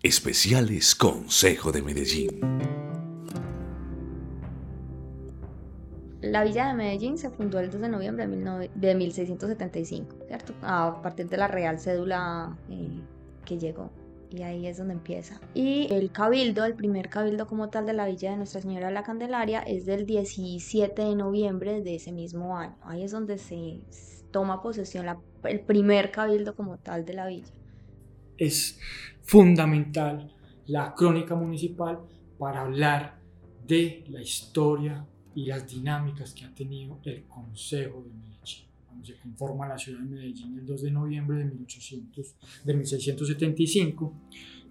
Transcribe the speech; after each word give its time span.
Especiales 0.00 0.94
Consejo 0.94 1.72
de 1.72 1.82
Medellín. 1.82 2.38
La 6.20 6.44
villa 6.44 6.68
de 6.68 6.74
Medellín 6.74 7.18
se 7.18 7.30
fundó 7.30 7.58
el 7.58 7.68
2 7.68 7.80
de 7.80 7.88
noviembre 7.88 8.28
de 8.76 8.94
1675, 8.94 10.16
¿cierto? 10.28 10.54
A 10.62 11.02
partir 11.02 11.28
de 11.28 11.36
la 11.36 11.48
real 11.48 11.80
cédula 11.80 12.56
eh, 12.70 13.00
que 13.44 13.58
llegó. 13.58 13.90
Y 14.30 14.42
ahí 14.42 14.68
es 14.68 14.78
donde 14.78 14.94
empieza. 14.94 15.40
Y 15.52 15.92
el 15.92 16.12
cabildo, 16.12 16.64
el 16.64 16.74
primer 16.74 17.08
cabildo 17.08 17.48
como 17.48 17.68
tal 17.68 17.84
de 17.84 17.94
la 17.94 18.06
villa 18.06 18.30
de 18.30 18.36
Nuestra 18.36 18.60
Señora 18.60 18.86
de 18.86 18.94
la 18.94 19.02
Candelaria, 19.02 19.62
es 19.62 19.84
del 19.84 20.06
17 20.06 21.02
de 21.02 21.16
noviembre 21.16 21.82
de 21.82 21.96
ese 21.96 22.12
mismo 22.12 22.56
año. 22.56 22.76
Ahí 22.82 23.02
es 23.02 23.10
donde 23.10 23.36
se 23.38 23.80
toma 24.30 24.62
posesión 24.62 25.06
el 25.42 25.58
primer 25.58 26.12
cabildo 26.12 26.54
como 26.54 26.78
tal 26.78 27.04
de 27.04 27.14
la 27.14 27.26
villa. 27.26 27.52
Es 28.38 28.78
fundamental 29.22 30.32
la 30.66 30.94
crónica 30.94 31.34
municipal 31.34 31.98
para 32.38 32.62
hablar 32.62 33.20
de 33.66 34.04
la 34.08 34.22
historia 34.22 35.06
y 35.34 35.46
las 35.46 35.68
dinámicas 35.68 36.32
que 36.32 36.44
ha 36.44 36.54
tenido 36.54 37.00
el 37.04 37.24
Consejo 37.24 38.02
de 38.02 38.12
Medellín. 38.14 38.68
Se 39.02 39.16
conforma 39.16 39.68
la 39.68 39.78
ciudad 39.78 40.00
de 40.00 40.06
Medellín 40.06 40.58
el 40.58 40.66
2 40.66 40.82
de 40.82 40.90
noviembre 40.90 41.38
de, 41.38 41.44
1800, 41.44 42.34
de 42.64 42.74
1675 42.74 44.14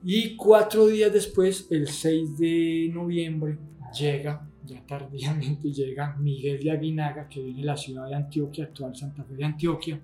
y 0.04 0.36
cuatro 0.36 0.88
días 0.88 1.12
después, 1.12 1.68
el 1.72 1.88
6 1.88 2.38
de 2.38 2.92
noviembre, 2.94 3.58
llega, 3.98 4.48
ya 4.66 4.86
tardíamente 4.86 5.72
llega 5.72 6.16
Miguel 6.18 6.62
de 6.62 6.72
Aguinaga, 6.72 7.28
que 7.28 7.42
viene 7.42 7.62
de 7.62 7.66
la 7.66 7.78
ciudad 7.78 8.08
de 8.08 8.16
Antioquia, 8.16 8.66
actual 8.66 8.96
Santa 8.96 9.24
Fe 9.24 9.36
de 9.36 9.44
Antioquia, 9.46 10.02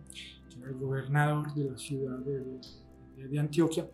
era 0.57 0.69
el 0.69 0.77
gobernador 0.77 1.53
de 1.53 1.71
la 1.71 1.77
ciudad 1.77 2.17
de, 2.19 2.59
de 3.17 3.39
Antioquia, 3.39 3.89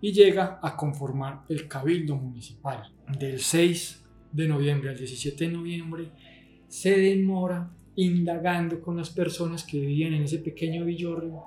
y 0.00 0.12
llega 0.12 0.60
a 0.62 0.76
conformar 0.76 1.44
el 1.48 1.66
cabildo 1.66 2.16
municipal. 2.16 2.92
Del 3.18 3.40
6 3.40 4.04
de 4.32 4.48
noviembre 4.48 4.90
al 4.90 4.98
17 4.98 5.46
de 5.46 5.50
noviembre, 5.50 6.10
se 6.68 6.96
demora 6.98 7.70
indagando 7.96 8.80
con 8.80 8.96
las 8.96 9.10
personas 9.10 9.64
que 9.64 9.80
vivían 9.80 10.14
en 10.14 10.22
ese 10.22 10.38
pequeño 10.38 10.84
villorrio, 10.84 11.42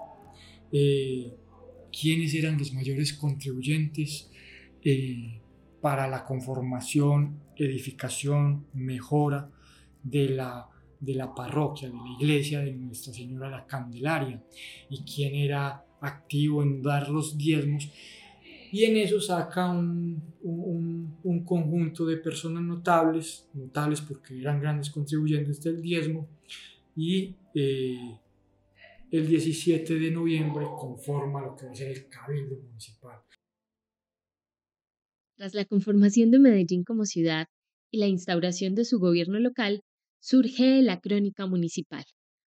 eh, 0.72 1.34
quiénes 1.92 2.34
eran 2.34 2.58
los 2.58 2.74
mayores 2.74 3.14
contribuyentes 3.14 4.30
eh, 4.84 5.40
para 5.80 6.08
la 6.08 6.26
conformación, 6.26 7.40
edificación, 7.56 8.66
mejora 8.74 9.50
de 10.04 10.30
la, 10.30 10.68
de 11.00 11.16
la 11.16 11.34
parroquia, 11.34 11.90
de 11.90 11.96
la 11.96 12.10
iglesia 12.20 12.60
de 12.60 12.74
Nuestra 12.74 13.14
Señora 13.14 13.50
la 13.50 13.66
Candelaria, 13.66 14.44
y 14.90 15.04
quién 15.04 15.36
era 15.36 15.86
activo 16.02 16.64
en 16.64 16.82
dar 16.82 17.10
los 17.10 17.38
diezmos 17.38 17.90
y 18.72 18.86
en 18.86 18.96
eso 18.96 19.20
saca 19.20 19.70
un, 19.70 20.24
un, 20.42 21.44
conjunto 21.44 22.06
de 22.06 22.16
personas 22.18 22.64
notables, 22.64 23.46
notables 23.54 24.00
porque 24.00 24.40
eran 24.40 24.62
grandes 24.62 24.90
contribuyentes 24.90 25.62
del 25.62 25.82
diezmo, 25.82 26.30
y 26.96 27.36
eh, 27.54 28.18
el 29.12 29.28
17 29.28 29.96
de 29.96 30.12
noviembre 30.12 30.66
conforma 30.80 31.42
lo 31.42 31.58
que 31.58 31.66
va 31.66 31.74
a 31.74 31.76
ser 31.76 31.92
el 31.92 32.08
Cabildo 32.08 32.56
Municipal. 32.56 33.20
Tras 35.36 35.54
la 35.54 35.66
conformación 35.66 36.32
de 36.32 36.40
Medellín 36.40 36.86
como 36.86 37.04
ciudad 37.04 37.48
y 37.92 37.98
la 37.98 38.08
instauración 38.08 38.74
de 38.74 38.86
su 38.86 39.00
gobierno 39.00 39.38
local, 39.40 39.82
surge 40.22 40.82
la 40.82 41.02
Crónica 41.02 41.46
Municipal, 41.46 42.06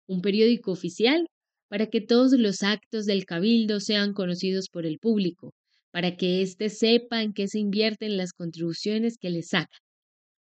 un 0.07 0.21
periódico 0.21 0.71
oficial 0.71 1.27
para 1.75 1.87
que 1.87 1.99
todos 1.99 2.31
los 2.31 2.63
actos 2.63 3.05
del 3.05 3.25
cabildo 3.25 3.81
sean 3.81 4.13
conocidos 4.13 4.69
por 4.69 4.85
el 4.85 4.97
público, 4.97 5.53
para 5.91 6.15
que 6.15 6.41
éste 6.41 6.69
sepa 6.69 7.21
en 7.21 7.33
qué 7.33 7.49
se 7.49 7.59
invierten 7.59 8.15
las 8.15 8.31
contribuciones 8.31 9.17
que 9.17 9.29
le 9.29 9.41
sacan, 9.41 9.81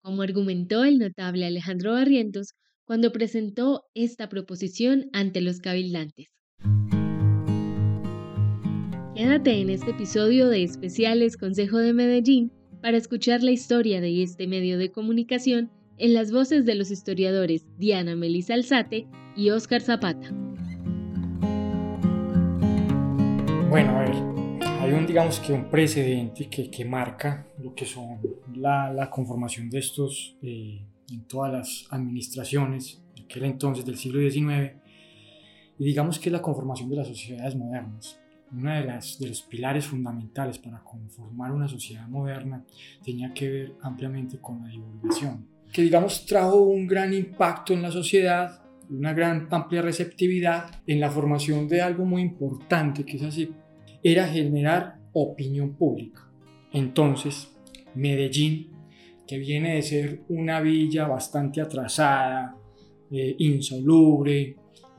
como 0.00 0.22
argumentó 0.22 0.84
el 0.84 0.98
notable 0.98 1.44
Alejandro 1.44 1.94
Barrientos 1.94 2.52
cuando 2.84 3.10
presentó 3.10 3.82
esta 3.94 4.28
proposición 4.28 5.06
ante 5.12 5.40
los 5.40 5.58
cabildantes. 5.58 6.28
Quédate 9.16 9.60
en 9.60 9.70
este 9.70 9.90
episodio 9.90 10.46
de 10.46 10.62
Especiales 10.62 11.36
Consejo 11.36 11.78
de 11.78 11.94
Medellín 11.94 12.52
para 12.80 12.96
escuchar 12.96 13.42
la 13.42 13.50
historia 13.50 14.00
de 14.00 14.22
este 14.22 14.46
medio 14.46 14.78
de 14.78 14.92
comunicación 14.92 15.72
en 15.96 16.14
las 16.14 16.30
voces 16.30 16.64
de 16.64 16.76
los 16.76 16.92
historiadores 16.92 17.66
Diana 17.76 18.14
Melisa 18.14 18.54
Alzate 18.54 19.08
y 19.34 19.50
Óscar 19.50 19.80
Zapata. 19.80 20.47
Bueno, 23.70 23.98
a 23.98 24.00
ver, 24.00 24.14
hay 24.80 24.92
un, 24.92 25.06
digamos 25.06 25.40
que 25.40 25.52
un 25.52 25.68
precedente 25.68 26.48
que, 26.48 26.70
que 26.70 26.86
marca 26.86 27.46
lo 27.62 27.74
que 27.74 27.84
son 27.84 28.18
la, 28.54 28.90
la 28.90 29.10
conformación 29.10 29.68
de 29.68 29.78
estos 29.78 30.38
eh, 30.40 30.86
en 31.10 31.24
todas 31.24 31.52
las 31.52 31.86
administraciones 31.90 33.02
de 33.14 33.24
aquel 33.24 33.44
entonces 33.44 33.84
del 33.84 33.98
siglo 33.98 34.20
XIX 34.20 34.72
y 35.78 35.84
digamos 35.84 36.18
que 36.18 36.30
es 36.30 36.32
la 36.32 36.40
conformación 36.40 36.88
de 36.88 36.96
las 36.96 37.08
sociedades 37.08 37.56
modernas. 37.56 38.18
Uno 38.50 38.72
de, 38.72 38.84
las, 38.84 39.18
de 39.18 39.28
los 39.28 39.42
pilares 39.42 39.84
fundamentales 39.84 40.58
para 40.58 40.82
conformar 40.82 41.52
una 41.52 41.68
sociedad 41.68 42.08
moderna 42.08 42.64
tenía 43.04 43.34
que 43.34 43.50
ver 43.50 43.72
ampliamente 43.82 44.38
con 44.38 44.62
la 44.62 44.68
divulgación, 44.68 45.46
que 45.70 45.82
digamos 45.82 46.24
trajo 46.24 46.56
un 46.62 46.86
gran 46.86 47.12
impacto 47.12 47.74
en 47.74 47.82
la 47.82 47.90
sociedad, 47.90 48.62
una 48.90 49.12
gran 49.12 49.48
amplia 49.50 49.82
receptividad 49.82 50.82
en 50.86 51.00
la 51.00 51.10
formación 51.10 51.68
de 51.68 51.82
algo 51.82 52.04
muy 52.04 52.22
importante, 52.22 53.04
que 53.04 53.16
es 53.16 53.22
así 53.22 53.50
era 54.02 54.26
generar 54.26 54.98
opinión 55.12 55.74
pública. 55.74 56.28
Entonces, 56.72 57.48
Medellín, 57.94 58.70
que 59.26 59.38
viene 59.38 59.74
de 59.74 59.82
ser 59.82 60.22
una 60.28 60.60
villa 60.60 61.06
bastante 61.06 61.60
atrasada, 61.60 62.56
eh, 63.10 63.36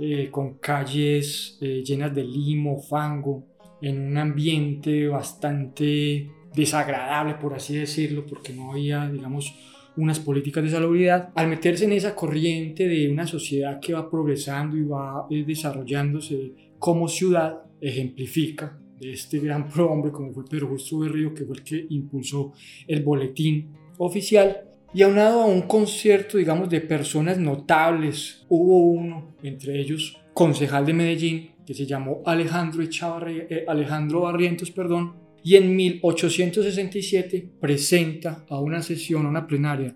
eh, 0.02 0.30
con 0.32 0.58
calles 0.60 1.58
eh, 1.62 1.84
llenas 1.84 2.14
de 2.14 2.24
limo, 2.24 2.82
fango, 2.82 3.46
en 3.82 4.00
un 4.00 4.18
ambiente 4.18 5.08
bastante 5.08 6.30
desagradable, 6.54 7.36
por 7.36 7.54
así 7.54 7.76
decirlo, 7.76 8.26
porque 8.26 8.54
no 8.54 8.72
había, 8.72 9.08
digamos, 9.08 9.56
unas 10.00 10.20
políticas 10.20 10.64
de 10.64 10.70
salubridad, 10.72 11.30
al 11.36 11.48
meterse 11.48 11.86
en 11.86 11.94
esa 11.94 12.16
corriente 12.16 12.88
de 12.88 13.12
una 13.12 13.28
sociedad 13.28 13.80
que 13.80 13.94
va 13.94 14.10
progresando 14.10 14.78
y 14.78 14.84
va 14.84 15.28
desarrollándose 15.30 16.54
como 16.80 17.08
ciudad, 17.08 17.64
ejemplifica 17.82 18.80
de 19.00 19.14
este 19.14 19.40
gran 19.40 19.70
prohombre 19.74 20.12
como 20.12 20.32
fue 20.34 20.46
Pedro 20.46 20.68
Justo 20.68 21.00
Berrío, 21.00 21.34
que 21.34 21.46
fue 21.46 21.58
el 21.58 21.64
que 21.64 21.86
impulsó 21.90 22.54
el 22.88 23.04
boletín 23.04 23.74
oficial. 23.98 24.66
Y 24.94 25.04
aunado 25.04 25.42
a 25.42 25.46
un 25.46 25.62
concierto, 25.64 26.38
digamos, 26.38 26.70
de 26.70 26.82
personas 26.82 27.38
notables, 27.38 28.46
hubo 28.50 28.86
uno, 28.92 29.36
entre 29.44 29.80
ellos 29.80 30.18
concejal 30.34 30.86
de 30.86 30.94
Medellín, 30.94 31.52
que 31.66 31.76
se 31.76 31.86
llamó 31.86 32.24
Alejandro, 32.26 32.82
eh, 32.82 33.66
Alejandro 33.68 34.22
Barrientos, 34.22 34.72
perdón, 34.72 35.14
y 35.44 35.56
en 35.56 35.76
1867 35.76 37.50
presenta 37.60 38.46
a 38.50 38.60
una 38.60 38.82
sesión, 38.82 39.26
a 39.26 39.30
una 39.30 39.48
plenaria, 39.48 39.96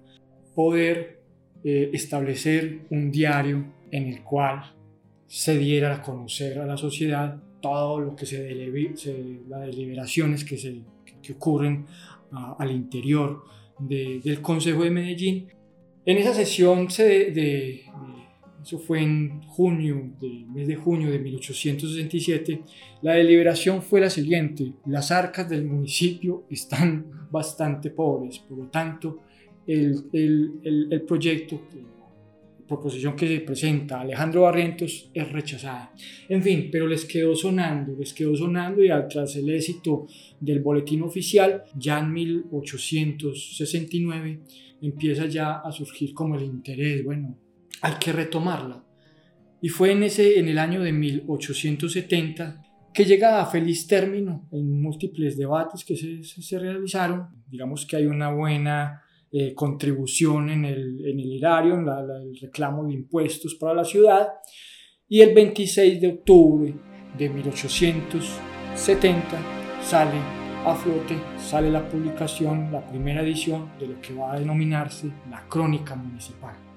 poder 0.56 1.22
eh, 1.64 1.90
establecer 1.94 2.82
un 2.90 3.12
diario 3.12 3.66
en 3.92 4.08
el 4.08 4.24
cual 4.24 4.74
se 5.28 5.58
diera 5.58 5.96
a 5.96 6.02
conocer 6.02 6.60
a 6.60 6.66
la 6.66 6.78
sociedad 6.78 7.42
todo 7.62 8.00
lo 8.00 8.16
que 8.16 8.26
se, 8.26 8.48
se 8.96 9.40
las 9.48 9.66
deliberaciones 9.66 10.44
que, 10.44 10.58
se, 10.58 10.82
que 11.22 11.34
ocurren 11.34 11.86
al 12.58 12.72
interior 12.72 13.44
del 13.80 14.42
Consejo 14.42 14.84
de 14.84 14.90
Medellín. 14.90 15.48
En 16.06 16.18
esa 16.18 16.34
sesión, 16.34 16.90
se 16.90 17.32
de, 17.32 17.84
eso 18.64 18.80
fue 18.80 19.02
en 19.02 19.42
junio, 19.42 20.14
del 20.20 20.48
mes 20.48 20.68
de 20.68 20.76
junio 20.76 21.12
de 21.12 21.20
1867, 21.20 22.62
la 23.02 23.14
deliberación 23.14 23.82
fue 23.82 24.00
la 24.00 24.10
siguiente, 24.10 24.74
las 24.86 25.12
arcas 25.12 25.50
del 25.50 25.66
municipio 25.66 26.46
están 26.50 27.28
bastante 27.30 27.90
pobres, 27.90 28.40
por 28.40 28.58
lo 28.58 28.68
tanto, 28.68 29.20
el, 29.68 30.06
el, 30.14 30.88
el 30.92 31.02
proyecto 31.04 31.62
proposición 32.68 33.16
que 33.16 33.28
se 33.28 33.40
presenta 33.42 34.02
Alejandro 34.02 34.42
Barrientos 34.42 35.10
es 35.14 35.32
rechazada. 35.32 35.94
En 36.30 36.42
fin, 36.42 36.70
pero 36.72 36.88
les 36.88 37.06
quedó 37.06 37.36
sonando, 37.36 37.96
les 37.98 38.12
quedó 38.14 38.36
sonando 38.36 38.84
y 38.84 38.90
tras 39.10 39.36
el 39.36 39.48
éxito 39.50 40.08
del 40.40 40.62
boletín 40.62 41.04
oficial, 41.04 41.64
ya 41.76 42.00
en 42.00 42.12
1869 42.14 44.40
empieza 44.82 45.28
ya 45.28 45.60
a 45.60 45.72
surgir 45.72 46.14
como 46.14 46.36
el 46.36 46.44
interés, 46.44 47.04
bueno, 47.04 47.38
hay 47.84 47.94
que 48.00 48.12
retomarla. 48.12 48.84
Y 49.62 49.70
fue 49.70 49.92
en, 49.92 50.02
ese, 50.04 50.40
en 50.40 50.48
el 50.48 50.58
año 50.58 50.82
de 50.82 50.92
1870 50.92 52.64
que 52.94 53.06
llega 53.06 53.42
a 53.42 53.46
feliz 53.46 53.86
término 53.88 54.48
en 54.52 54.82
múltiples 54.82 55.38
debates 55.38 55.84
que 55.84 55.96
se, 55.96 56.24
se 56.24 56.60
realizaron. 56.60 57.28
Digamos 57.48 57.86
que 57.86 57.98
hay 57.98 58.06
una 58.06 58.32
buena 58.32 59.04
eh, 59.32 59.54
contribución 59.54 60.50
en 60.50 60.66
el, 60.66 61.06
en 61.06 61.20
el 61.20 61.34
erario, 61.34 61.74
en 61.76 61.88
el 61.88 62.40
reclamo 62.40 62.86
de 62.86 62.94
impuestos 62.94 63.56
para 63.56 63.74
la 63.74 63.84
ciudad. 63.84 64.30
Y 65.10 65.20
el 65.22 65.34
26 65.34 66.00
de 66.00 66.08
octubre 66.08 66.74
de 67.18 67.30
1870 67.30 69.24
sale 69.82 70.20
a 70.66 70.74
flote, 70.76 71.18
sale 71.38 71.70
la 71.70 71.90
publicación, 71.90 72.72
la 72.72 72.88
primera 72.88 73.22
edición 73.22 73.72
de 73.78 73.88
lo 73.88 74.00
que 74.00 74.14
va 74.14 74.32
a 74.34 74.40
denominarse 74.40 75.12
la 75.30 75.46
Crónica 75.50 75.96
Municipal. 75.96 76.73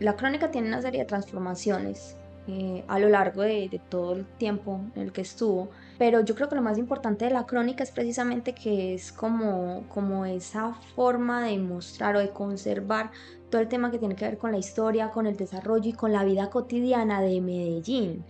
La 0.00 0.16
crónica 0.16 0.50
tiene 0.50 0.68
una 0.68 0.82
serie 0.82 1.00
de 1.00 1.06
transformaciones 1.06 2.16
eh, 2.46 2.84
a 2.88 2.98
lo 2.98 3.08
largo 3.08 3.40
de, 3.40 3.80
todo 3.88 4.12
el 4.12 4.26
tiempo 4.26 4.80
en 4.94 5.02
el 5.02 5.12
que 5.12 5.22
estuvo. 5.22 5.70
Pero 5.98 6.20
yo 6.20 6.34
creo 6.34 6.48
que 6.48 6.56
lo 6.56 6.62
más 6.62 6.76
importante 6.76 7.24
de 7.24 7.30
la 7.30 7.46
crónica 7.46 7.82
es 7.82 7.90
precisamente 7.90 8.54
que 8.54 8.94
es 8.94 9.12
como, 9.12 9.84
como 9.88 10.26
esa 10.26 10.74
forma 10.94 11.42
de 11.42 11.56
mostrar 11.58 12.16
o 12.16 12.18
de 12.18 12.30
conservar 12.30 13.12
todo 13.48 13.62
el 13.62 13.68
tema 13.68 13.90
que 13.90 13.98
tiene 13.98 14.14
que 14.14 14.26
ver 14.26 14.36
con 14.36 14.52
la 14.52 14.58
historia, 14.58 15.10
con 15.10 15.26
el 15.26 15.36
desarrollo 15.36 15.88
y 15.88 15.94
con 15.94 16.12
la 16.12 16.24
vida 16.24 16.50
cotidiana 16.50 17.22
de 17.22 17.40
Medellín. 17.40 18.24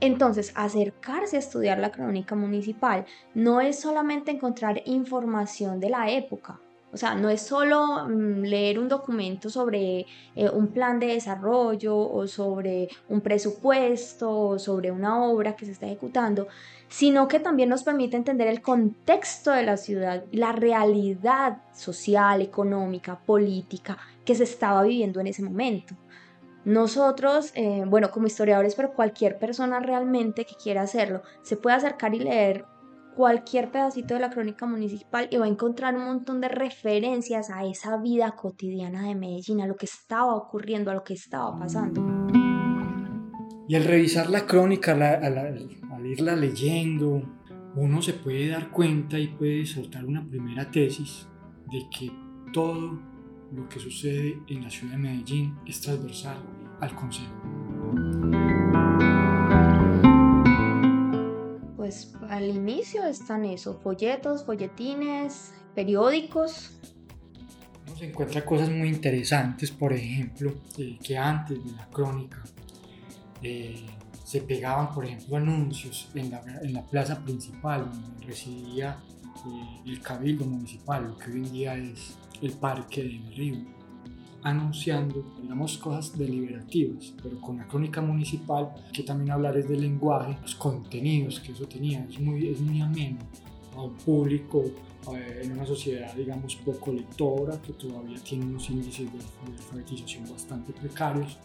Entonces, 0.00 0.52
acercarse 0.54 1.34
a 1.34 1.40
estudiar 1.40 1.78
la 1.80 1.90
crónica 1.90 2.36
municipal 2.36 3.06
no 3.34 3.60
es 3.60 3.80
solamente 3.80 4.30
encontrar 4.30 4.82
información 4.84 5.80
de 5.80 5.90
la 5.90 6.10
época, 6.10 6.60
o 6.92 6.96
sea, 6.96 7.14
no 7.14 7.28
es 7.28 7.42
solo 7.42 8.06
mm, 8.08 8.42
leer 8.42 8.78
un 8.78 8.88
documento 8.88 9.50
sobre 9.50 10.06
eh, 10.34 10.50
un 10.50 10.68
plan 10.68 10.98
de 10.98 11.08
desarrollo 11.08 11.96
o 11.96 12.26
sobre 12.26 12.88
un 13.08 13.20
presupuesto 13.20 14.30
o 14.30 14.58
sobre 14.58 14.90
una 14.90 15.22
obra 15.24 15.54
que 15.54 15.66
se 15.66 15.72
está 15.72 15.86
ejecutando, 15.86 16.48
sino 16.88 17.28
que 17.28 17.40
también 17.40 17.68
nos 17.68 17.82
permite 17.82 18.16
entender 18.16 18.48
el 18.48 18.62
contexto 18.62 19.50
de 19.50 19.64
la 19.64 19.76
ciudad, 19.76 20.24
la 20.32 20.52
realidad 20.52 21.58
social, 21.74 22.40
económica, 22.40 23.18
política 23.18 23.98
que 24.24 24.34
se 24.34 24.44
estaba 24.44 24.82
viviendo 24.82 25.20
en 25.20 25.26
ese 25.26 25.42
momento. 25.42 25.94
Nosotros, 26.64 27.52
eh, 27.54 27.84
bueno, 27.86 28.10
como 28.10 28.26
historiadores, 28.26 28.74
pero 28.74 28.92
cualquier 28.92 29.38
persona 29.38 29.80
realmente 29.80 30.44
que 30.44 30.54
quiera 30.54 30.82
hacerlo, 30.82 31.22
se 31.42 31.56
puede 31.56 31.76
acercar 31.76 32.14
y 32.14 32.20
leer 32.20 32.64
cualquier 33.18 33.72
pedacito 33.72 34.14
de 34.14 34.20
la 34.20 34.30
crónica 34.30 34.64
municipal 34.64 35.26
y 35.32 35.38
va 35.38 35.46
a 35.46 35.48
encontrar 35.48 35.96
un 35.96 36.04
montón 36.04 36.40
de 36.40 36.46
referencias 36.46 37.50
a 37.50 37.64
esa 37.64 37.96
vida 37.96 38.36
cotidiana 38.36 39.08
de 39.08 39.16
Medellín, 39.16 39.60
a 39.60 39.66
lo 39.66 39.74
que 39.74 39.86
estaba 39.86 40.36
ocurriendo, 40.36 40.92
a 40.92 40.94
lo 40.94 41.02
que 41.02 41.14
estaba 41.14 41.58
pasando. 41.58 42.00
Y 43.66 43.74
al 43.74 43.82
revisar 43.82 44.30
la 44.30 44.46
crónica, 44.46 44.92
al, 44.92 46.06
irla 46.06 46.36
leyendo, 46.36 47.20
uno 47.74 48.00
se 48.02 48.12
puede 48.12 48.50
dar 48.50 48.70
cuenta 48.70 49.18
y 49.18 49.26
puede 49.26 49.66
soltar 49.66 50.06
una 50.06 50.24
primera 50.24 50.70
tesis 50.70 51.26
de 51.72 51.88
que 51.90 52.12
todo 52.52 53.00
lo 53.52 53.68
que 53.68 53.80
sucede 53.80 54.38
en 54.46 54.62
la 54.62 54.70
ciudad 54.70 54.92
de 54.92 54.98
Medellín 54.98 55.58
es 55.66 55.80
transversal 55.80 56.36
al 56.80 56.94
Consejo. 56.94 57.32
Pues 61.88 62.30
al 62.30 62.48
inicio 62.48 63.04
están 63.04 63.44
eso, 63.44 63.80
folletos, 63.82 64.44
folletines, 64.44 65.54
periódicos. 65.74 66.78
Se 67.98 68.06
encuentra 68.06 68.44
cosas 68.44 68.68
muy 68.68 68.88
interesantes, 68.88 69.70
por 69.70 69.92
ejemplo, 69.92 70.54
eh, 70.76 70.98
que 71.02 71.16
antes 71.16 71.64
de 71.64 71.72
la 71.72 71.86
crónica 71.88 72.42
eh, 73.42 73.86
se 74.22 74.42
pegaban, 74.42 74.92
por 74.92 75.06
ejemplo, 75.06 75.36
anuncios 75.36 76.10
en 76.14 76.30
la, 76.30 76.82
plaza 76.82 77.24
principal 77.24 77.90
donde 77.90 78.26
residía 78.26 78.98
eh, 79.46 79.80
el 79.86 80.00
cabildo 80.00 80.44
municipal, 80.44 81.08
lo 81.08 81.16
que 81.16 81.30
hoy 81.30 81.38
en 81.38 81.52
día 81.52 81.76
es 81.76 82.18
el 82.42 82.52
parque 82.52 83.02
del 83.02 83.34
río 83.34 83.77
anunciando, 84.42 85.24
digamos, 85.42 85.78
cosas 85.78 86.16
deliberativas, 86.16 87.12
pero 87.22 87.40
con 87.40 87.58
la 87.58 87.66
crónica 87.66 88.00
municipal, 88.00 88.70
que 88.92 89.02
también 89.02 89.32
hablar 89.32 89.56
es 89.56 89.68
del 89.68 89.80
lenguaje, 89.80 90.36
los 90.40 90.54
contenidos 90.54 91.40
que 91.40 91.52
eso 91.52 91.66
tenía, 91.66 92.04
es 92.08 92.20
muy, 92.20 92.48
es 92.48 92.60
muy 92.60 92.80
ameno 92.80 93.18
a 93.76 93.82
un 93.82 93.94
público 93.94 94.64
eh, 95.14 95.42
en 95.44 95.52
una 95.52 95.66
sociedad, 95.66 96.12
digamos, 96.14 96.56
poco 96.56 96.92
lectora, 96.92 97.60
que 97.60 97.72
todavía 97.72 98.18
tiene 98.22 98.46
unos 98.46 98.68
índices 98.70 99.12
de, 99.12 99.18
alfabetización 99.52 100.30
bastante 100.30 100.72
precarios. 100.72 101.36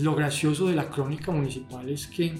Lo 0.00 0.14
gracioso 0.14 0.66
de 0.66 0.76
la 0.76 0.88
crónica 0.88 1.32
municipal 1.32 1.88
es 1.88 2.06
que, 2.06 2.34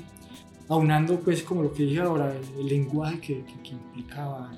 aunando, 0.68 1.18
pues, 1.20 1.42
como 1.42 1.62
lo 1.62 1.72
que 1.72 1.84
dije 1.84 2.00
ahora, 2.00 2.32
el, 2.58 2.66
lenguaje 2.66 3.20
que, 3.20 3.44
que, 3.44 3.62
que 3.62 3.70
implicaba, 3.70 4.52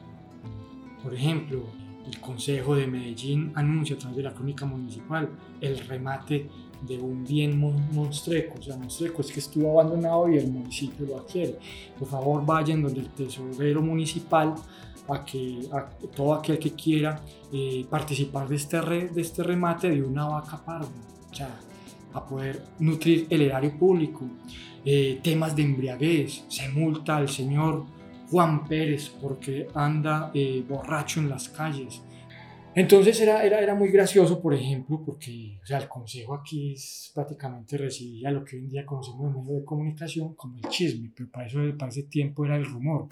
por 1.02 1.14
ejemplo, 1.14 1.62
el 2.08 2.20
Consejo 2.20 2.74
de 2.74 2.86
Medellín 2.86 3.52
anuncia 3.54 3.96
a 3.96 3.98
través 3.98 4.16
de 4.16 4.22
la 4.22 4.34
crónica 4.34 4.64
municipal 4.66 5.28
el 5.60 5.78
remate 5.86 6.48
de 6.82 6.96
un 6.98 7.24
bien 7.24 7.58
monstreco, 7.58 8.54
o 8.58 8.62
sea, 8.62 8.76
monstreco 8.76 9.22
es 9.22 9.32
que 9.32 9.40
estuvo 9.40 9.80
abandonado 9.80 10.28
y 10.28 10.38
el 10.38 10.50
municipio 10.50 11.06
lo 11.06 11.18
adquiere. 11.18 11.58
Por 11.98 12.08
favor, 12.08 12.46
vayan 12.46 12.82
donde 12.82 13.00
el 13.00 13.08
tesorero 13.08 13.82
municipal 13.82 14.54
a 15.08 15.24
que 15.24 15.68
todo 16.14 16.34
aquel 16.34 16.58
que 16.58 16.72
quiera 16.72 17.20
eh, 17.52 17.84
participar 17.88 18.46
de 18.48 18.56
este, 18.56 18.80
de 18.80 19.20
este 19.20 19.42
remate 19.42 19.90
de 19.90 20.02
una 20.02 20.26
vaca 20.26 20.62
parda, 20.64 20.88
o 21.30 21.34
sea, 21.34 21.58
a 22.12 22.24
poder 22.24 22.64
nutrir 22.78 23.26
el 23.30 23.42
erario 23.42 23.76
público. 23.76 24.24
Eh, 24.84 25.20
temas 25.22 25.56
de 25.56 25.62
embriaguez, 25.62 26.44
se 26.48 26.68
multa 26.68 27.16
al 27.16 27.28
señor 27.28 27.84
Juan 28.30 28.66
Pérez 28.66 29.10
porque 29.20 29.68
anda 29.74 30.30
eh, 30.34 30.64
borracho 30.68 31.20
en 31.20 31.30
las 31.30 31.48
calles. 31.48 32.02
Entonces 32.74 33.20
era, 33.20 33.42
era, 33.42 33.60
era, 33.60 33.74
muy 33.74 33.88
gracioso, 33.88 34.40
por 34.40 34.54
ejemplo, 34.54 35.02
porque 35.04 35.58
o 35.62 35.66
sea, 35.66 35.78
el 35.78 35.88
consejo 35.88 36.34
aquí 36.34 36.74
es, 36.74 37.10
prácticamente 37.14 37.76
recibía 37.76 38.30
lo 38.30 38.44
que 38.44 38.56
hoy 38.56 38.62
en 38.62 38.68
día 38.68 38.86
conocemos 38.86 39.34
en 39.34 39.42
medios 39.42 39.60
de 39.60 39.64
comunicación 39.64 40.34
como 40.34 40.58
el 40.58 40.68
chisme, 40.68 41.10
pero 41.16 41.28
para 41.30 41.46
eso 41.46 41.58
para 41.76 41.90
ese 41.90 42.04
tiempo 42.04 42.44
era 42.44 42.56
el 42.56 42.64
rumor. 42.66 43.08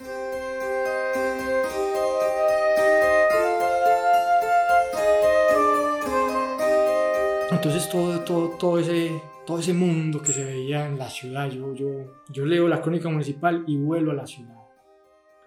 Entonces 7.51 7.89
todo, 7.89 8.19
todo, 8.21 8.49
todo, 8.51 8.79
ese, 8.79 9.21
todo 9.45 9.59
ese 9.59 9.73
mundo 9.73 10.21
que 10.21 10.31
se 10.31 10.45
veía 10.45 10.85
en 10.85 10.99
la 10.99 11.09
ciudad, 11.09 11.49
yo, 11.49 11.73
yo, 11.73 11.87
yo 12.29 12.45
leo 12.45 12.67
la 12.67 12.81
crónica 12.81 13.09
municipal 13.09 13.63
y 13.67 13.77
vuelo 13.77 14.11
a 14.11 14.13
la 14.13 14.27
ciudad. 14.27 14.56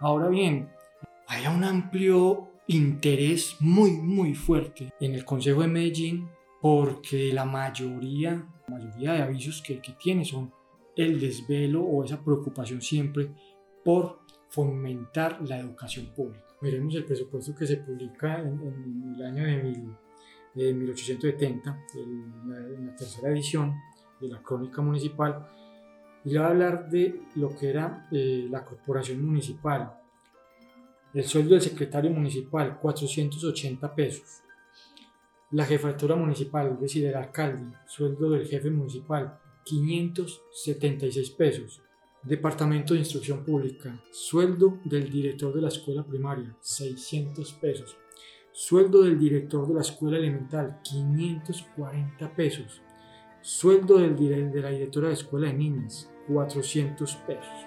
Ahora 0.00 0.28
bien, 0.28 0.70
hay 1.28 1.46
un 1.46 1.62
amplio 1.62 2.48
interés 2.66 3.56
muy, 3.60 3.92
muy 3.92 4.34
fuerte 4.34 4.92
en 5.00 5.14
el 5.14 5.24
Consejo 5.24 5.60
de 5.60 5.68
Medellín 5.68 6.28
porque 6.60 7.32
la 7.32 7.44
mayoría, 7.44 8.46
la 8.66 8.76
mayoría 8.76 9.12
de 9.12 9.22
avisos 9.22 9.62
que, 9.62 9.80
que 9.80 9.92
tiene 9.92 10.24
son 10.24 10.52
el 10.96 11.20
desvelo 11.20 11.82
o 11.82 12.04
esa 12.04 12.22
preocupación 12.22 12.80
siempre 12.80 13.30
por 13.84 14.20
fomentar 14.48 15.40
la 15.46 15.58
educación 15.58 16.06
pública. 16.14 16.44
Miremos 16.60 16.94
el 16.94 17.04
presupuesto 17.04 17.54
que 17.54 17.66
se 17.66 17.78
publica 17.78 18.40
en, 18.40 19.14
el 19.16 19.22
año 19.22 19.44
de, 20.54 20.74
1870, 20.74 21.84
en 21.94 22.86
la, 22.86 22.96
tercera 22.96 23.30
edición 23.30 23.76
de 24.20 24.28
la 24.28 24.42
Crónica 24.42 24.82
Municipal, 24.82 25.46
y 26.24 26.34
va 26.34 26.46
a 26.46 26.50
hablar 26.50 26.90
de 26.90 27.22
lo 27.36 27.56
que 27.56 27.70
era 27.70 28.08
eh, 28.10 28.46
la 28.50 28.64
corporación 28.64 29.24
municipal. 29.24 29.94
El 31.12 31.24
sueldo 31.24 31.54
del 31.54 31.62
secretario 31.62 32.10
municipal, 32.10 32.78
480 32.78 33.94
pesos. 33.94 34.42
La 35.52 35.64
jefatura 35.64 36.14
municipal, 36.14 36.72
es 36.74 36.80
decir, 36.80 37.06
el 37.06 37.14
alcalde, 37.14 37.76
sueldo 37.86 38.30
del 38.30 38.46
jefe 38.46 38.70
municipal, 38.70 39.38
576 39.64 41.30
pesos. 41.30 41.82
Departamento 42.22 42.92
de 42.92 43.00
Instrucción 43.00 43.42
Pública, 43.44 43.98
sueldo 44.12 44.78
del 44.84 45.10
director 45.10 45.54
de 45.54 45.62
la 45.62 45.68
escuela 45.68 46.04
primaria, 46.04 46.54
600 46.60 47.52
pesos. 47.54 47.96
Sueldo 48.52 49.02
del 49.02 49.18
director 49.18 49.66
de 49.66 49.74
la 49.74 49.80
escuela 49.80 50.18
elemental, 50.18 50.80
540 50.84 52.34
pesos. 52.34 52.82
Sueldo 53.42 53.96
del 53.96 54.16
de 54.16 54.60
la 54.60 54.68
directora 54.68 55.08
de 55.08 55.14
escuela 55.14 55.46
de 55.46 55.54
niñas, 55.54 56.10
400 56.28 57.16
pesos. 57.26 57.66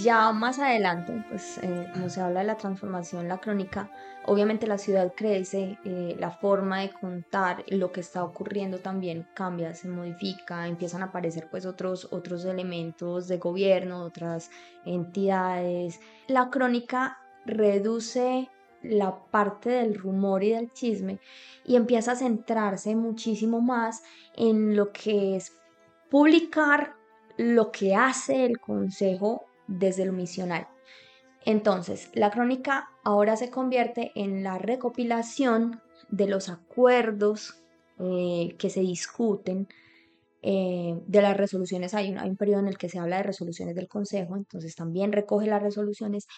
Ya 0.00 0.30
más 0.30 0.60
adelante, 0.60 1.24
pues 1.28 1.58
eh, 1.62 1.88
como 1.92 2.08
se 2.08 2.20
habla 2.20 2.40
de 2.40 2.46
la 2.46 2.56
transformación, 2.56 3.26
la 3.26 3.38
crónica, 3.38 3.90
obviamente 4.26 4.68
la 4.68 4.78
ciudad 4.78 5.12
crece, 5.16 5.76
eh, 5.84 6.14
la 6.20 6.30
forma 6.30 6.82
de 6.82 6.92
contar 6.92 7.64
lo 7.66 7.90
que 7.90 7.98
está 7.98 8.22
ocurriendo 8.22 8.78
también 8.78 9.26
cambia, 9.34 9.74
se 9.74 9.88
modifica, 9.88 10.68
empiezan 10.68 11.02
a 11.02 11.06
aparecer 11.06 11.48
pues 11.50 11.66
otros, 11.66 12.06
otros 12.12 12.44
elementos 12.44 13.26
de 13.26 13.38
gobierno, 13.38 14.04
otras 14.04 14.52
entidades. 14.84 15.98
La 16.28 16.50
crónica 16.50 17.18
reduce 17.46 18.50
la 18.82 19.18
parte 19.30 19.70
del 19.70 19.94
rumor 19.94 20.44
y 20.44 20.50
del 20.50 20.72
chisme 20.72 21.18
y 21.64 21.76
empieza 21.76 22.12
a 22.12 22.16
centrarse 22.16 22.94
muchísimo 22.94 23.60
más 23.60 24.02
en 24.34 24.76
lo 24.76 24.92
que 24.92 25.36
es 25.36 25.52
publicar 26.10 26.94
lo 27.36 27.72
que 27.72 27.94
hace 27.94 28.44
el 28.44 28.58
consejo 28.60 29.46
desde 29.66 30.04
lo 30.04 30.12
misional. 30.12 30.68
Entonces, 31.44 32.10
la 32.14 32.30
crónica 32.30 32.90
ahora 33.04 33.36
se 33.36 33.50
convierte 33.50 34.12
en 34.14 34.42
la 34.42 34.58
recopilación 34.58 35.80
de 36.08 36.26
los 36.28 36.48
acuerdos 36.48 37.62
eh, 37.98 38.56
que 38.58 38.70
se 38.70 38.80
discuten 38.80 39.68
eh, 40.48 40.94
de 41.08 41.22
las 41.22 41.36
resoluciones, 41.36 41.92
hay 41.92 42.10
un, 42.10 42.18
hay 42.18 42.32
periodo 42.36 42.60
en 42.60 42.68
el 42.68 42.78
que 42.78 42.88
se 42.88 43.00
habla 43.00 43.16
de 43.16 43.24
resoluciones 43.24 43.74
del 43.74 43.88
Consejo, 43.88 44.36
entonces 44.36 44.76
también 44.76 45.10
recoge 45.10 45.48
las 45.48 45.60
resoluciones, 45.60 46.28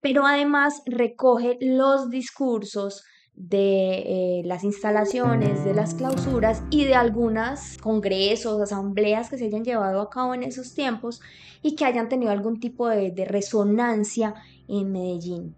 pero 0.00 0.26
además 0.26 0.80
recoge 0.86 1.58
los 1.60 2.08
discursos 2.08 3.04
de 3.34 4.38
eh, 4.40 4.42
las 4.46 4.64
instalaciones, 4.64 5.64
de 5.64 5.74
las 5.74 5.92
clausuras 5.92 6.62
y 6.70 6.86
de 6.86 6.94
algunos 6.94 7.76
congresos, 7.76 8.58
asambleas 8.60 9.28
que 9.28 9.36
se 9.36 9.44
hayan 9.44 9.64
llevado 9.64 10.00
a 10.00 10.08
cabo 10.08 10.32
en 10.32 10.44
esos 10.44 10.72
tiempos 10.72 11.20
y 11.62 11.76
que 11.76 11.84
hayan 11.84 12.08
tenido 12.08 12.32
algún 12.32 12.58
tipo 12.60 12.88
de, 12.88 13.12
resonancia 13.26 14.34
en 14.66 14.90
Medellín. 14.90 15.54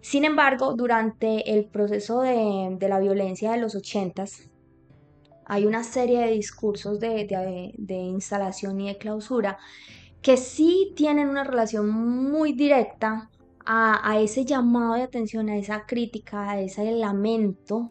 Sin 0.00 0.24
embargo, 0.24 0.74
durante 0.74 1.52
el 1.52 1.66
proceso 1.66 2.22
de, 2.22 2.76
la 2.80 2.98
violencia 2.98 3.52
de 3.52 3.58
los 3.58 3.74
ochentas, 3.74 4.48
hay 5.46 5.64
una 5.64 5.84
serie 5.84 6.20
de 6.20 6.32
discursos 6.32 7.00
de, 7.00 7.72
de 7.76 7.94
instalación 7.94 8.80
y 8.80 8.88
de 8.88 8.98
clausura 8.98 9.58
que 10.20 10.36
sí 10.36 10.92
tienen 10.96 11.28
una 11.28 11.44
relación 11.44 11.88
muy 11.88 12.52
directa 12.52 13.30
a, 13.66 14.18
ese 14.20 14.44
llamado 14.44 14.94
de 14.94 15.02
atención, 15.02 15.48
a 15.48 15.56
esa 15.56 15.86
crítica, 15.86 16.50
a 16.50 16.60
ese 16.60 16.90
lamento 16.92 17.90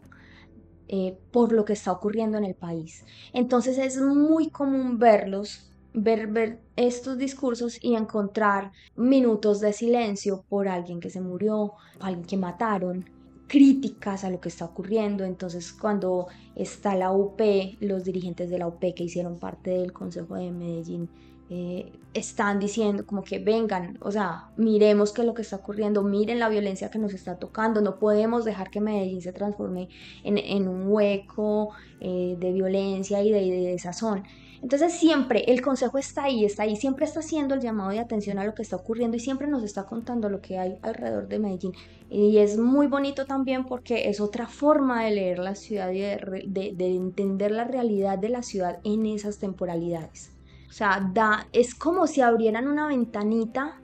eh, 0.88 1.18
por 1.32 1.52
lo 1.52 1.64
que 1.64 1.74
está 1.74 1.92
ocurriendo 1.92 2.38
en 2.38 2.44
el 2.44 2.54
país. 2.54 3.04
Entonces 3.32 3.78
es 3.78 4.00
muy 4.00 4.50
común 4.50 4.98
verlos, 4.98 5.70
ver, 5.92 6.28
ver 6.28 6.60
estos 6.76 7.18
discursos 7.18 7.78
y 7.82 7.94
encontrar 7.94 8.72
minutos 8.96 9.60
de 9.60 9.72
silencio 9.72 10.44
por 10.48 10.68
alguien 10.68 11.00
que 11.00 11.10
se 11.10 11.20
murió, 11.20 11.72
alguien 12.00 12.26
que 12.26 12.36
mataron, 12.36 13.15
críticas 13.46 14.24
a 14.24 14.30
lo 14.30 14.40
que 14.40 14.48
está 14.48 14.64
ocurriendo. 14.64 15.24
Entonces, 15.24 15.72
cuando 15.72 16.26
está 16.54 16.94
la 16.94 17.12
UP, 17.12 17.40
los 17.80 18.04
dirigentes 18.04 18.50
de 18.50 18.58
la 18.58 18.66
UP 18.66 18.80
que 18.80 19.04
hicieron 19.04 19.38
parte 19.38 19.70
del 19.70 19.92
Consejo 19.92 20.34
de 20.36 20.50
Medellín 20.50 21.08
eh, 21.48 21.92
están 22.12 22.58
diciendo 22.58 23.06
como 23.06 23.22
que 23.22 23.38
vengan, 23.38 23.98
o 24.00 24.10
sea, 24.10 24.50
miremos 24.56 25.12
qué 25.12 25.20
es 25.20 25.26
lo 25.26 25.34
que 25.34 25.42
está 25.42 25.56
ocurriendo, 25.56 26.02
miren 26.02 26.40
la 26.40 26.48
violencia 26.48 26.90
que 26.90 26.98
nos 26.98 27.14
está 27.14 27.38
tocando, 27.38 27.80
no 27.80 27.98
podemos 27.98 28.44
dejar 28.44 28.70
que 28.70 28.80
Medellín 28.80 29.20
se 29.22 29.32
transforme 29.32 29.88
en, 30.24 30.66
un 30.66 30.88
hueco 30.88 31.70
eh, 32.00 32.36
de 32.38 32.52
violencia 32.52 33.22
y 33.22 33.30
de 33.30 33.70
desazón. 33.70 34.24
Entonces 34.62 34.94
siempre 34.94 35.44
el 35.46 35.60
consejo 35.62 35.98
está 35.98 36.24
ahí, 36.24 36.44
está 36.44 36.64
ahí, 36.64 36.74
siempre 36.74 37.04
está 37.04 37.20
haciendo 37.20 37.54
el 37.54 37.60
llamado 37.60 37.90
de 37.90 38.00
atención 38.00 38.38
a 38.38 38.44
lo 38.44 38.54
que 38.54 38.62
está 38.62 38.74
ocurriendo 38.76 39.16
y 39.16 39.20
siempre 39.20 39.46
nos 39.46 39.62
está 39.62 39.84
contando 39.84 40.28
lo 40.28 40.40
que 40.40 40.58
hay 40.58 40.78
alrededor 40.82 41.28
de 41.28 41.38
Medellín. 41.38 41.72
Y 42.10 42.38
es 42.38 42.58
muy 42.58 42.88
bonito 42.88 43.26
también 43.26 43.66
porque 43.66 44.08
es 44.08 44.20
otra 44.20 44.48
forma 44.48 45.04
de 45.04 45.10
leer 45.12 45.38
la 45.38 45.54
ciudad 45.54 45.92
y 45.92 46.00
de 46.00 46.86
entender 46.96 47.52
la 47.52 47.64
realidad 47.64 48.18
de 48.18 48.30
la 48.30 48.42
ciudad 48.42 48.80
en 48.82 49.06
esas 49.06 49.38
temporalidades. 49.38 50.35
O 50.76 50.78
sea, 50.78 51.10
da, 51.14 51.46
es 51.54 51.74
como 51.74 52.06
si 52.06 52.20
abrieran 52.20 52.68
una 52.68 52.86
ventanita 52.86 53.80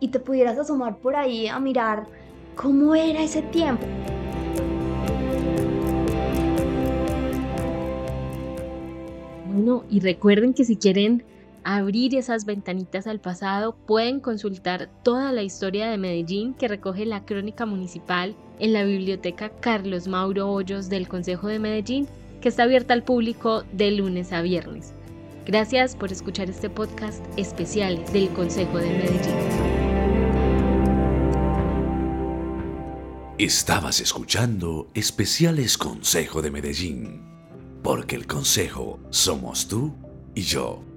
y 0.00 0.08
te 0.08 0.18
pudieras 0.18 0.58
asomar 0.58 0.96
por 0.96 1.14
ahí 1.14 1.46
a 1.46 1.60
mirar 1.60 2.06
cómo 2.54 2.94
era 2.94 3.22
ese 3.22 3.42
tiempo. 3.42 3.84
Bueno, 9.46 9.84
y 9.90 10.00
recuerden 10.00 10.54
que 10.54 10.64
si 10.64 10.76
quieren 10.76 11.22
abrir 11.64 12.14
esas 12.14 12.46
ventanitas 12.46 13.06
al 13.06 13.20
pasado, 13.20 13.76
pueden 13.84 14.18
consultar 14.18 14.88
toda 15.02 15.32
la 15.32 15.42
historia 15.42 15.90
de 15.90 15.98
Medellín 15.98 16.54
que 16.54 16.66
recoge 16.66 17.04
la 17.04 17.26
crónica 17.26 17.66
municipal 17.66 18.34
en 18.58 18.72
la 18.72 18.84
biblioteca 18.84 19.50
Carlos 19.60 20.08
Mauro 20.08 20.50
Hoyos 20.50 20.88
del 20.88 21.08
Consejo 21.08 21.48
de 21.48 21.58
Medellín, 21.58 22.08
que 22.40 22.48
está 22.48 22.62
abierta 22.62 22.94
al 22.94 23.02
público 23.02 23.64
de 23.74 23.90
lunes 23.90 24.32
a 24.32 24.40
viernes. 24.40 24.94
Gracias 25.44 25.96
por 25.96 26.12
escuchar 26.12 26.48
este 26.48 26.70
podcast 26.70 27.24
especial 27.36 28.04
del 28.12 28.28
Consejo 28.28 28.78
de 28.78 28.86
Medellín. 28.86 29.82
Estabas 33.38 33.98
escuchando 34.00 34.88
especiales 34.94 35.76
Consejo 35.76 36.42
de 36.42 36.52
Medellín, 36.52 37.22
porque 37.82 38.14
el 38.14 38.28
Consejo 38.28 39.00
somos 39.10 39.66
tú 39.66 39.92
y 40.36 40.42
yo. 40.42 40.91